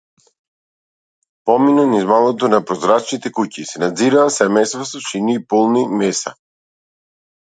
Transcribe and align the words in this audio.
Помина 1.45 1.85
низ 1.91 2.05
маалото 2.11 2.47
на 2.53 2.59
прозрачните 2.69 3.31
куќи, 3.39 3.65
се 3.73 3.83
наѕираа 3.83 4.33
семејства 4.37 4.85
со 4.93 5.01
чинии 5.11 5.43
полни 5.53 5.83
меса. 6.01 6.35